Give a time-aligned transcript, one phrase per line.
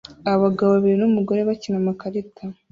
[0.33, 2.43] Abagabo babiri n'umugore bakina amakarita